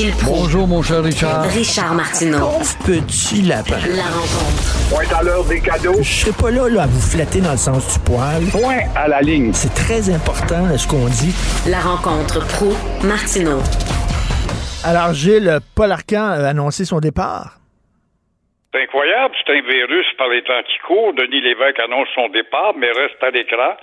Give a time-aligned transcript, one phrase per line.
[0.00, 0.40] Gilles Proulx.
[0.40, 1.44] Bonjour, mon cher Richard.
[1.52, 2.56] Richard Martineau.
[2.88, 3.84] Petit lapin.
[3.84, 4.88] La rencontre.
[4.88, 6.00] Point à l'heure des cadeaux.
[6.00, 8.40] Je serai pas là, là à vous flatter dans le sens du poil.
[8.48, 9.52] Point à la ligne.
[9.52, 11.36] C'est très important ce qu'on dit.
[11.68, 12.72] La rencontre pro
[13.04, 13.60] martineau
[14.88, 17.60] Alors, Gilles, Paul Arcan a annoncé son départ.
[18.72, 21.12] C'est incroyable, c'est un virus par les temps qui courent.
[21.12, 23.76] Denis Lévesque annonce son départ, mais reste à l'écran.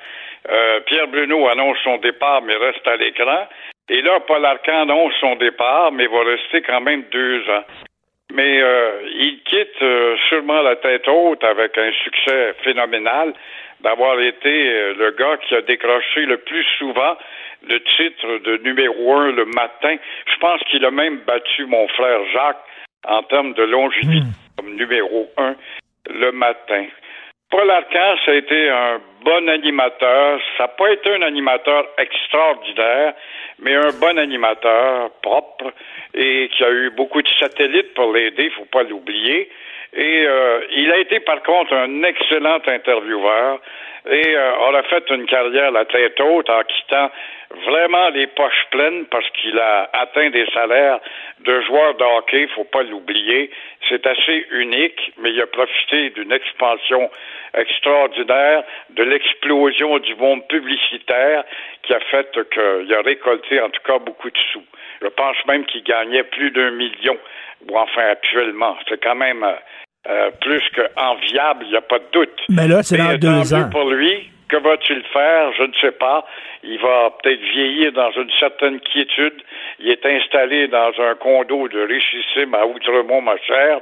[0.50, 3.46] Euh, Pierre Bruno annonce son départ, mais reste à l'écran.
[3.90, 7.64] Et là, Paul Arcand annonce son départ, mais va rester quand même deux ans.
[8.34, 13.34] Mais euh, il quitte euh, sûrement la tête haute avec un succès phénoménal
[13.82, 17.16] d'avoir été euh, le gars qui a décroché le plus souvent
[17.68, 19.96] le titre de numéro un le matin.
[20.26, 22.64] Je pense qu'il a même battu mon frère Jacques
[23.08, 24.28] en termes de longévité
[24.58, 25.56] comme numéro un
[26.10, 26.86] le matin.
[27.50, 30.40] Paul Arcand, ça a été un bon animateur.
[30.58, 33.14] Ça n'a pas été un animateur extraordinaire,
[33.60, 35.74] mais un bon animateur propre
[36.14, 39.50] et qui a eu beaucoup de satellites pour l'aider, il faut pas l'oublier.
[39.94, 43.60] Et euh, il a été par contre un excellent intervieweur
[44.10, 47.12] et euh, on a fait une carrière la tête haute en quittant
[47.66, 51.00] vraiment les poches pleines parce qu'il a atteint des salaires
[51.40, 53.52] de joueurs de hockey, faut pas l'oublier.
[53.88, 57.10] C'est assez unique, mais il a profité d'une expansion
[57.54, 61.44] extraordinaire, de l'explosion du monde publicitaire
[61.84, 64.64] qui a fait qu'il a récolté en tout cas beaucoup de sous.
[65.02, 67.18] Je pense même qu'il gagnait plus d'un million,
[67.70, 68.76] ou enfin actuellement.
[68.88, 69.54] C'est quand même euh,
[70.10, 72.40] euh, plus qu'enviable, il n'y a pas de doute.
[72.50, 73.70] Mais là, c'est dans deux ans.
[73.70, 74.30] pour lui.
[74.50, 75.52] Que va-t-il faire?
[75.58, 76.26] Je ne sais pas.
[76.64, 79.34] Il va peut-être vieillir dans une certaine quiétude.
[79.80, 83.82] Il est installé dans un condo de richissime à Outremont, ma chère,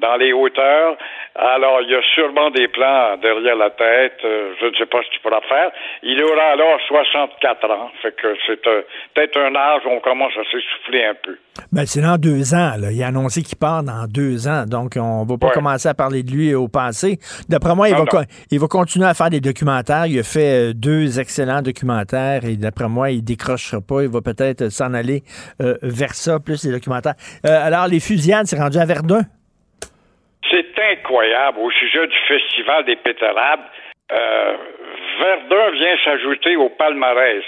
[0.00, 0.96] dans les hauteurs.
[1.34, 4.18] Alors, il y a sûrement des plans derrière la tête.
[4.24, 5.70] Euh, je ne sais pas ce qu'il pourra faire.
[6.02, 7.90] Il aura alors 64 ans.
[8.02, 8.82] Fait que c'est euh,
[9.14, 11.36] peut-être un âge où on commence à s'essouffler un peu.
[11.72, 12.72] Ben, c'est dans deux ans.
[12.78, 12.92] Là.
[12.92, 14.64] Il a annoncé qu'il part dans deux ans.
[14.66, 15.52] Donc, on va pas Ouais.
[15.52, 17.18] commencer à parler de lui au passé.
[17.48, 18.24] D'après moi, il Non, va, non.
[18.50, 20.06] il va continuer à faire des documentaires.
[20.06, 24.02] Il a fait euh, deux excellents documentaires et d'après moi, il décrochera pas.
[24.02, 25.22] Il va peut-être s'en aller
[25.62, 27.14] euh, vers ça, plus les documentaires.
[27.46, 29.22] Euh, alors, les fusillades, c'est rendu à Verdun.
[30.52, 33.64] C'est incroyable au sujet du festival des pétarades.
[34.12, 34.56] Euh,
[35.18, 37.42] Verdun vient s'ajouter au palmarès.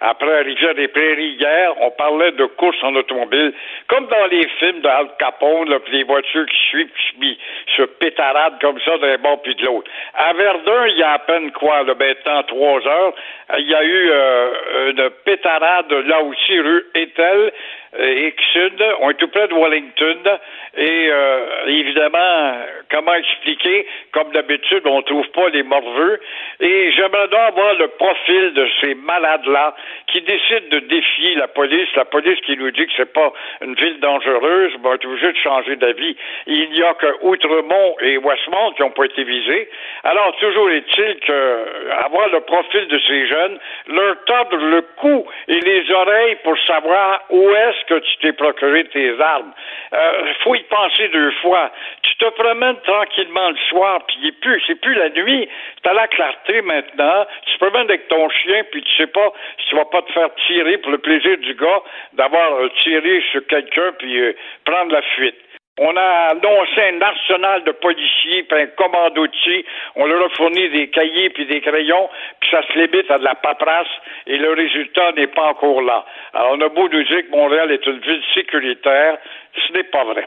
[0.00, 3.52] Après Rivière des Prairies hier, on parlait de course en automobile,
[3.86, 7.38] comme dans les films de Al Capone, là, les voitures qui suivent, qui
[7.76, 9.88] se pétaradent comme ça d'un bord puis de l'autre.
[10.14, 13.12] À Verdun, il y a à peine quoi, le ben, temps trois heures,
[13.58, 17.52] il y a eu euh, une pétarade là aussi rue Etel
[17.98, 20.38] et Sud, on est tout près de Wellington,
[20.76, 22.52] et euh, évidemment,
[22.90, 26.20] comment expliquer, comme d'habitude, on trouve pas les morveux,
[26.60, 29.74] et j'aimerais donc avoir le profil de ces malades-là
[30.08, 33.32] qui décident de défier la police, la police qui nous dit que c'est pas
[33.62, 36.16] une ville dangereuse, ben, on est de changer d'avis.
[36.46, 39.68] Il n'y a que Outremont et Westmont qui n'ont pas été visés.
[40.04, 45.60] Alors, toujours est-il que avoir le profil de ces jeunes, leur tordre le cou et
[45.60, 49.52] les oreilles pour savoir où est-ce que tu t'es procuré tes armes?
[49.92, 51.70] Euh, faut y penser deux fois.
[52.02, 55.48] Tu te promènes tranquillement le soir, puis il plus, c'est plus la nuit.
[55.82, 57.26] T'as la clarté maintenant.
[57.46, 60.12] Tu te promènes avec ton chien, puis tu sais pas si tu vas pas te
[60.12, 61.82] faire tirer pour le plaisir du gars
[62.14, 64.32] d'avoir euh, tiré sur quelqu'un puis euh,
[64.64, 65.36] prendre la fuite.
[65.78, 69.64] On a annoncé un arsenal de policiers, puis un commandotier.
[69.94, 72.08] On leur a fourni des cahiers puis des crayons,
[72.40, 73.86] puis ça se limite à de la paperasse,
[74.26, 76.04] et le résultat n'est pas encore là.
[76.34, 79.18] Alors, on a beau nous dire que Montréal est une ville sécuritaire,
[79.66, 80.26] ce n'est pas vrai.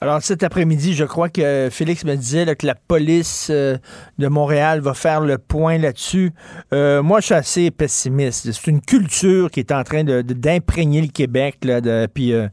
[0.00, 3.76] Alors cet après-midi, je crois que Félix me disait là, que la police euh,
[4.18, 6.30] de Montréal va faire le point là-dessus.
[6.72, 8.50] Euh, moi, je suis assez pessimiste.
[8.52, 11.56] C'est une culture qui est en train de- de- d'imprégner le Québec.
[11.64, 12.46] Là, de, puis euh,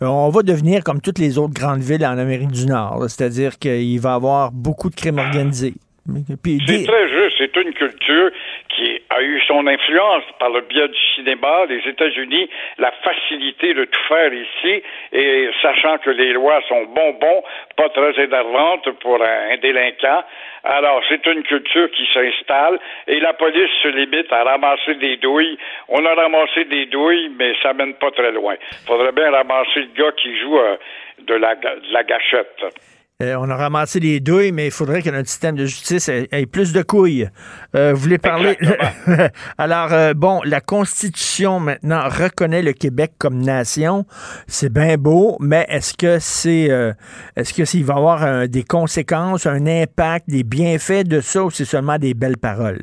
[0.00, 3.02] on va devenir comme toutes les autres grandes villes en Amérique du Nord.
[3.08, 5.74] C'est-à-dire qu'il va y avoir beaucoup de crimes organisés.
[6.06, 7.36] C'est très juste.
[7.38, 8.30] C'est une culture
[8.78, 12.48] qui a eu son influence par le biais du cinéma, les États-Unis,
[12.78, 14.82] la facilité de tout faire ici,
[15.12, 17.42] et sachant que les lois sont bonbons,
[17.76, 20.22] pas très énervantes pour un, délinquant.
[20.62, 25.58] Alors, c'est une culture qui s'installe et la police se limite à ramasser des douilles.
[25.88, 28.54] On a ramassé des douilles, mais ça mène pas très loin.
[28.86, 30.76] Faudrait bien ramasser le gars qui joue euh,
[31.20, 32.97] de, la, de la gâchette.
[33.20, 36.28] Euh, on a ramassé les douilles, mais il faudrait que notre système de justice ait,
[36.30, 37.28] ait plus de couilles.
[37.74, 38.56] Euh, vous voulez parler...
[39.58, 44.04] Alors, euh, bon, la Constitution maintenant reconnaît le Québec comme nation.
[44.46, 46.70] C'est bien beau, mais est-ce que c'est...
[46.70, 46.92] euh,
[47.34, 51.50] est-ce que s'il va y avoir des conséquences, un impact, des bienfaits de ça ou
[51.50, 52.82] c'est seulement des belles paroles?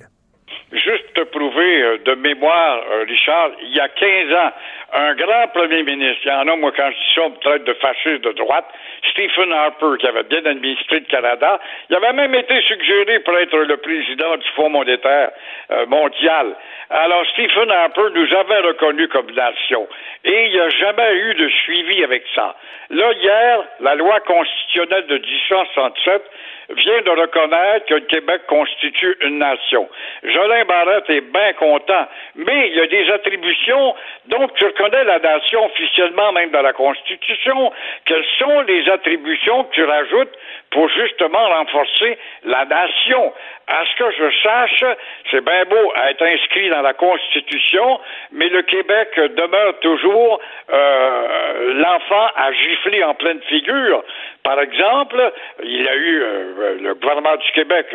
[0.73, 4.51] Juste te prouver de mémoire, Richard, il y a 15 ans,
[4.95, 7.37] un grand premier ministre, il y en a, moi, quand je dis ça, on me
[7.37, 8.65] traite de fasciste de droite,
[9.11, 11.59] Stephen Harper, qui avait bien administré le Canada,
[11.89, 15.31] il avait même été suggéré pour être le président du Fonds monétaire
[15.71, 16.55] euh, mondial.
[16.89, 19.87] Alors, Stephen Harper nous avait reconnus comme nation.
[20.23, 22.55] Et il n'y a jamais eu de suivi avec ça.
[22.89, 26.21] Là, hier, la loi constitutionnelle de 1867
[26.69, 29.87] vient de reconnaître que le Québec constitue une nation.
[30.23, 33.95] Jolin Barrette est bien content, mais il y a des attributions,
[34.27, 37.71] donc tu reconnais la nation officiellement même dans la Constitution.
[38.05, 40.33] Quelles sont les attributions que tu rajoutes
[40.71, 43.33] pour justement renforcer la nation?
[43.67, 44.83] À ce que je sache,
[45.31, 47.99] c'est bien beau être inscrit dans la Constitution,
[48.31, 50.39] mais le Québec demeure toujours
[50.71, 54.03] euh, l'enfant à gifler en pleine figure.
[54.43, 55.31] Par exemple,
[55.63, 57.87] il y a eu euh, le gouvernement du Québec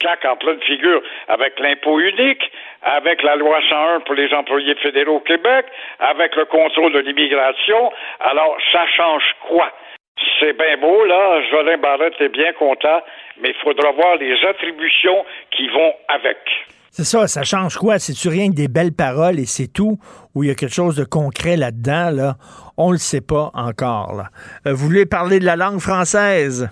[0.00, 2.50] claque en pleine figure avec l'impôt unique,
[2.82, 5.66] avec la loi 101 pour les employés fédéraux au Québec,
[5.98, 7.92] avec le contrôle de l'immigration.
[8.20, 9.72] Alors, ça change quoi?
[10.40, 11.42] C'est bien beau, là.
[11.50, 13.02] Jolin Barrette est bien content,
[13.40, 16.38] mais il faudra voir les attributions qui vont avec.
[16.90, 17.98] C'est ça, ça change quoi?
[17.98, 19.98] C'est-tu rien que des belles paroles et c'est tout?
[20.34, 22.36] Ou il y a quelque chose de concret là-dedans, là?
[22.78, 24.28] On le sait pas encore, là.
[24.66, 26.70] Euh, vous voulez parler de la langue française?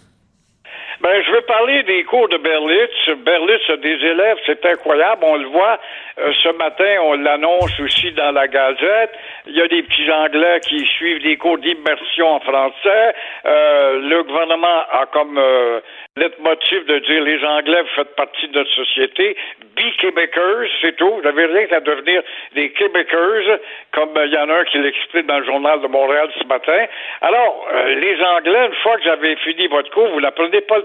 [1.05, 3.11] Ben, je veux parler des cours de Berlitz.
[3.27, 5.23] Berlitz a des élèves, c'est incroyable.
[5.23, 5.79] On le voit
[6.19, 9.13] euh, ce matin, on l'annonce aussi dans la Gazette.
[9.47, 13.15] Il y a des petits Anglais qui suivent des cours d'immersion en français.
[13.45, 15.81] Euh, le gouvernement a comme euh,
[16.17, 19.37] leitmotiv de dire les Anglais, vous faites partie de notre société.
[19.77, 21.11] Be Québécois, c'est tout.
[21.11, 22.23] Vous n'avez rien qu'à devenir
[22.55, 23.59] des Québécois,
[23.93, 26.47] comme euh, il y en a un qui l'explique dans le journal de Montréal ce
[26.47, 26.87] matin.
[27.21, 30.85] Alors, euh, les Anglais, une fois que avez fini votre cours, vous n'apprenez pas le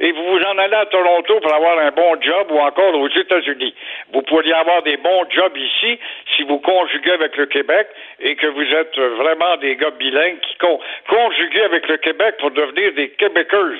[0.00, 3.08] et vous vous en allez à Toronto pour avoir un bon job ou encore aux
[3.08, 3.74] États-Unis.
[4.12, 5.98] Vous pourriez avoir des bons jobs ici
[6.34, 7.88] si vous conjuguez avec le Québec
[8.20, 12.50] et que vous êtes vraiment des gars bilingues qui con conjuguent avec le Québec pour
[12.50, 13.70] devenir des Québécois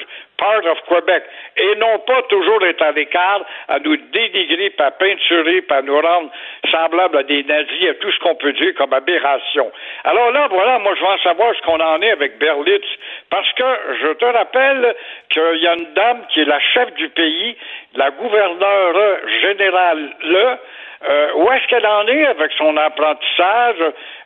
[0.42, 1.22] part of Quebec,
[1.56, 6.30] et non pas toujours être à l'écart, à nous dénigrer, à peinturer, à nous rendre
[6.70, 9.70] semblables à des nazis, à tout ce qu'on peut dire comme aberration.
[10.04, 12.84] Alors là, voilà, moi, je veux en savoir ce qu'on en est avec Berlitz,
[13.30, 13.64] parce que
[14.02, 14.94] je te rappelle
[15.30, 17.56] qu'il y a une dame qui est la chef du pays,
[17.94, 20.58] la gouverneure générale, là,
[21.08, 23.76] euh, où est-ce qu'elle en est avec son apprentissage,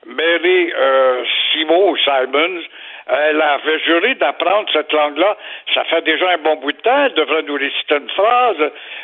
[0.07, 2.63] Mary euh, Simo Simons?
[3.09, 5.37] Elle avait juré d'apprendre cette langue-là.
[5.73, 7.05] Ça fait déjà un bon bout de temps.
[7.05, 8.57] Elle devrait nous réciter une phrase.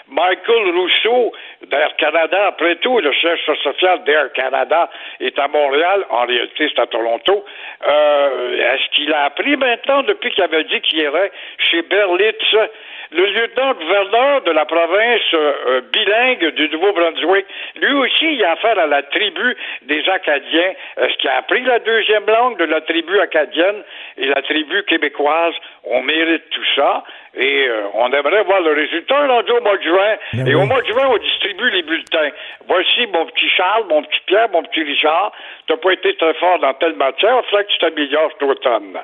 [0.09, 1.33] Michael Rousseau
[1.69, 4.91] d'Air Canada, après tout, le chef social d'Air Canada
[5.21, 6.05] est à Montréal.
[6.11, 7.45] En réalité, c'est à Toronto.
[7.89, 12.57] Euh, est-ce qu'il a appris maintenant depuis qu'il avait dit qu'il irait chez Berlitz?
[13.15, 17.45] Le lieutenant-gouverneur de la province euh, bilingue du Nouveau-Brunswick,
[17.81, 20.73] lui aussi, il a affaire à la tribu des Acadiens.
[20.97, 23.83] Est-ce qu'il a appris la deuxième langue de la tribu acadienne
[24.17, 25.53] et la tribu québécoise?
[25.85, 27.05] On mérite tout ça
[27.35, 30.17] et euh, on aimerait voir le résultat rendu au mois de juin.
[30.33, 30.63] Ben et oui.
[30.63, 32.31] au mois de juin, on distribue les bulletins.
[32.67, 35.33] Voici mon petit Charles, mon petit Pierre, mon petit Richard.
[35.67, 38.99] T'as pas été très fort dans telle matière, il faudrait que tu t'améliores cet automne.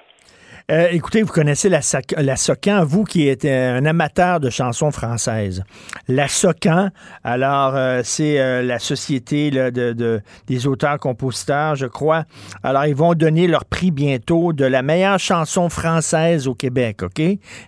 [0.70, 1.80] Euh, écoutez, vous connaissez la,
[2.18, 5.62] la Socan, vous qui êtes un amateur de chansons françaises.
[6.08, 6.90] La Socan,
[7.24, 12.24] alors euh, c'est euh, la société de, de- des auteurs-compositeurs, je crois.
[12.62, 17.18] Alors ils vont donner leur prix bientôt de la meilleure chanson française au Québec, OK?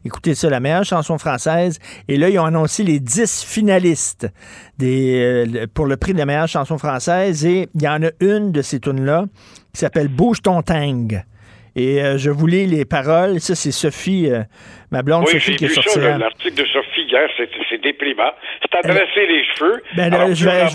[0.04, 1.78] Écoutez ça, la meilleure chanson française.
[2.06, 4.28] Et là, ils ont annoncé les 10 finalistes
[4.76, 7.46] des, euh, pour le prix de la meilleure chanson française.
[7.46, 9.24] Et il y en a une de ces tunes-là
[9.72, 11.22] qui s'appelle Bouge ton tang.
[11.76, 13.40] Et euh, je vous lis les paroles.
[13.40, 14.42] Ça, c'est Sophie, euh,
[14.90, 15.98] ma blonde Oui, Sophie qui est sortie.
[16.00, 18.32] l'article de Sophie hier, c'est déprimant.
[18.62, 19.82] C'est adresser les cheveux.
[19.96, 20.66] Ben, là, alors, je vais-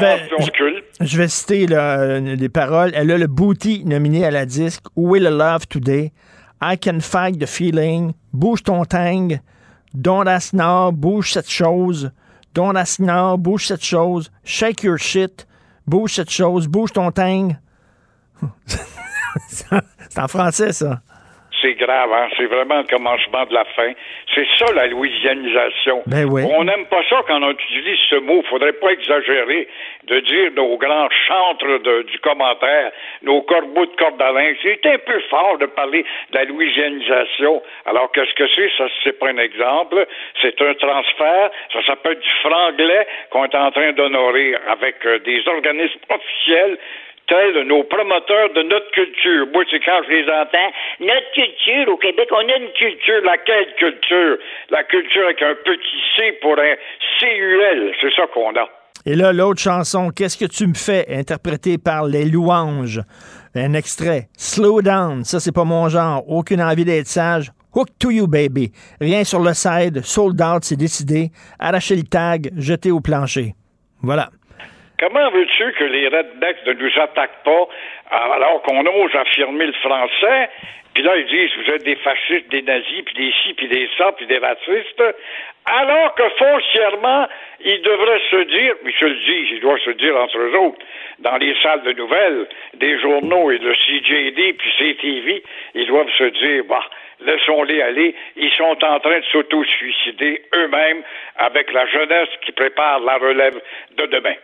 [0.99, 2.91] je je- citer là, euh, des paroles.
[2.95, 4.83] Elle a le booty nominé à la disque.
[4.95, 6.11] Où est le love today?
[6.63, 8.13] I can fight the feeling.
[8.33, 9.39] Bouge ton tang.
[9.93, 10.91] Don't ask now.
[10.91, 12.11] Bouge cette chose.
[12.53, 13.37] Don't ask now.
[13.37, 14.31] Bouge cette chose.
[14.45, 15.45] Shake your shit.
[15.85, 16.67] Bouge cette chose.
[16.67, 17.57] Bouge ton tang.
[20.15, 20.95] C'est en français, ça.
[21.61, 22.27] C'est grave, hein?
[22.37, 23.91] c'est vraiment le commencement de la fin.
[24.35, 26.03] C'est ça la louisianisation.
[26.05, 26.43] Ben oui.
[26.53, 28.43] On n'aime pas ça quand on utilise ce mot.
[28.49, 29.67] Faudrait pas exagérer
[30.03, 32.91] de dire nos grands chantres de- du commentaire,
[33.23, 34.57] nos corbeaux de linge.
[34.63, 37.61] C'est un peu fort de parler de la louisianisation.
[37.85, 38.69] Alors qu'est-ce que c'est?
[38.77, 40.05] Ça, c'est pas un exemple.
[40.41, 41.49] C'est un transfert.
[41.73, 46.77] Ça s'appelle du franglais qu'on est en train d'honorer avec euh, des organismes officiels
[47.27, 49.47] tels nos promoteurs de notre culture.
[49.53, 53.21] Moi, c'est quand je les entends, notre culture au Québec, on a une culture.
[53.23, 54.37] Laquelle culture?
[54.69, 56.75] La culture avec un petit C pour un
[57.19, 57.93] CUL.
[58.01, 58.67] C'est ça qu'on a.
[59.07, 61.05] Et là, l'autre chanson, Qu'est-ce que tu me fais?
[61.09, 63.01] interprétée par Les Louanges.
[63.53, 64.27] Un extrait.
[64.37, 65.23] Slow down.
[65.23, 66.23] Ça, c'est pas mon genre.
[66.27, 67.51] Aucune envie d'être sage.
[67.73, 68.71] Hook to you, baby.
[68.99, 70.01] Rien sur le side.
[70.03, 71.29] Sold out, c'est décidé.
[71.59, 72.49] Arracher le tag.
[72.57, 73.53] Jeter au plancher.
[74.01, 74.29] Voilà.
[74.99, 77.67] Comment veux-tu que les rednecks ne nous attaquent pas
[78.11, 80.49] alors qu'on ose affirmer le français?
[80.93, 83.89] Puis là, ils disent, vous êtes des fascistes, des nazis, puis des ci, puis des
[83.97, 85.03] ça, puis des racistes.
[85.65, 87.27] Alors que foncièrement,
[87.59, 90.79] ils devraient se dire, ils se le disent, ils doivent se dire entre eux autres,
[91.19, 96.29] dans les salles de nouvelles, des journaux et de CJD, puis CTV, ils doivent se
[96.29, 96.85] dire, bah,
[97.19, 101.03] laissons-les aller, ils sont en train de s'auto-suicider eux-mêmes
[101.35, 103.59] avec la jeunesse qui prépare la relève
[103.97, 104.35] de demain.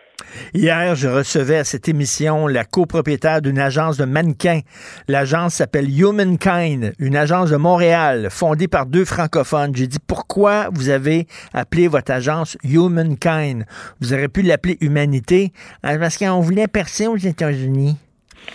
[0.54, 4.60] Hier, je recevais à cette émission la copropriétaire d'une agence de mannequins.
[5.08, 9.74] L'agence s'appelle Humankind, une agence de Montréal fondée par deux francophones.
[9.74, 13.64] J'ai dit pourquoi vous avez appelé votre agence Humankind?
[14.00, 15.52] Vous auriez pu l'appeler Humanité
[15.82, 17.96] Ah, parce qu'on voulait percer aux États-Unis.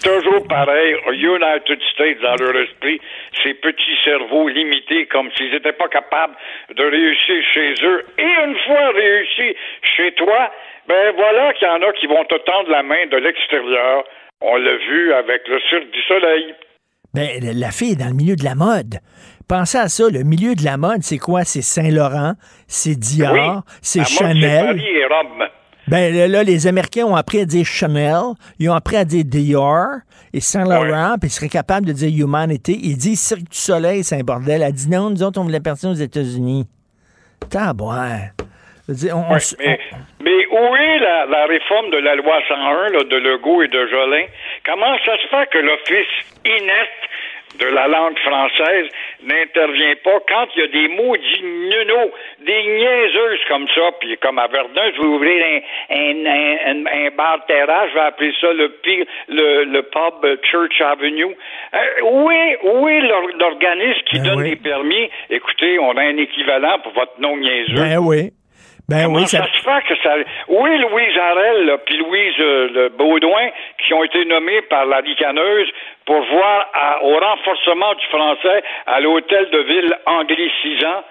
[0.04, 3.00] Toujours pareil, United States dans leur esprit,
[3.44, 6.36] ces petits cerveaux limités comme s'ils n'étaient pas capables
[6.76, 8.04] de réussir chez eux.
[8.18, 9.56] Et une fois réussi
[9.96, 10.52] chez toi,
[10.88, 14.04] ben voilà qu'il y en a qui vont te tendre la main de l'extérieur.
[14.42, 16.56] On l'a vu avec le Cirque du Soleil.
[17.14, 19.00] Ben, la fille est dans le milieu de la mode.
[19.48, 21.44] Pensez à ça, le milieu de la mode, c'est quoi?
[21.44, 22.34] C'est Saint-Laurent,
[22.68, 24.66] c'est Dior, Oui, c'est Chanel.
[24.66, 25.48] Paris et Rome.
[25.88, 29.24] Ben là, là, les Américains ont appris à dire Chanel, ils ont appris à dire
[29.24, 30.00] Dior
[30.34, 32.78] et Saint-Laurent, puis ils seraient capables de dire Humanity.
[32.84, 34.62] Ils disent Cirque du Soleil, c'est un bordel.
[34.62, 36.68] Elle dit non, nous autres, on voulait personne aux États-Unis.
[37.42, 37.48] Veux
[38.94, 39.80] dire, on- on Ouais, s- mais,
[40.24, 43.88] mais où est la, la réforme de la loi 101 là, de Legault et de
[43.88, 44.26] Jolin?
[44.66, 46.90] Comment ça se fait que l'Office inerte
[47.60, 48.88] de la langue française
[49.24, 52.12] n'intervient pas quand il y a des maudits nunos,
[52.46, 55.44] des niaiseuses comme ça, puis comme à Verdun, je vais ouvrir
[55.90, 58.78] un, un, un, un- bar terrasse, je vais appeler ça le,
[59.30, 61.36] le, le pub Church Avenue.
[61.74, 64.50] Euh, où est, où est l'or- l'organisme qui Ben donne oui.
[64.52, 65.10] les permis?
[65.32, 67.76] Écoutez, on a un équivalent pour votre nom niaiseux.
[67.76, 68.30] Ben oui.
[68.90, 69.40] Ben Comment oui, ça...
[69.40, 69.46] ça.
[69.46, 70.16] se fait que ça.
[70.48, 73.50] Oui, Louise Arel, puis Louise euh, le Baudouin,
[73.86, 75.68] qui ont été nommés par la ricaneuse
[76.06, 81.04] pour voir à- au renforcement du français à l'hôtel de ville anglicisant.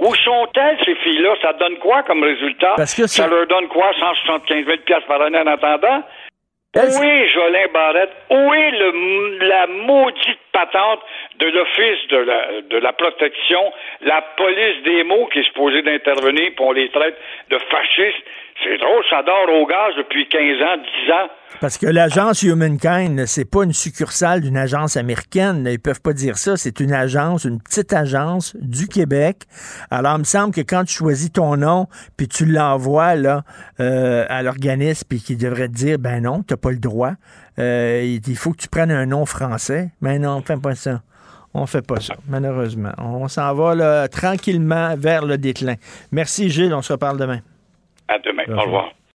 [0.00, 1.36] Où sont-elles, ces filles-là?
[1.40, 2.74] Ça donne quoi comme résultat?
[2.76, 3.92] Parce que ça leur donne quoi?
[3.96, 6.02] 175 000 par année en attendant?
[6.76, 8.10] Où est Jolin Barrette?
[8.28, 11.00] Où est le, la maudite patente
[11.38, 16.52] de l'Office de la, de la protection, la police des mots qui est supposée d'intervenir
[16.56, 17.18] pour les traite
[17.50, 18.24] de fascistes?
[18.62, 21.28] C'est drôle, ça dort au gaz depuis 15 ans, 10 ans.
[21.60, 25.66] Parce que l'agence Humankind, c'est pas une succursale d'une agence américaine.
[25.70, 26.56] Ils peuvent pas dire ça.
[26.56, 29.42] C'est une agence, une petite agence du Québec.
[29.90, 33.42] Alors, il me semble que quand tu choisis ton nom, puis tu l'envoies là
[33.80, 37.12] euh, à l'organisme, puis qu'il devrait te dire, ben non, t'as pas le droit.
[37.58, 39.90] Euh, il il faut que tu prennes un nom français.
[40.00, 41.02] Mais non, on fait pas ça.
[41.56, 42.92] On fait pas ça, malheureusement.
[42.98, 45.76] On s'en va là, tranquillement vers le déclin.
[46.10, 47.40] Merci Gilles, on se reparle demain.
[48.08, 48.42] À demain.
[48.48, 48.92] Au revoir.